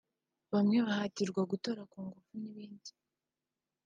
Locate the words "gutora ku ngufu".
1.51-2.31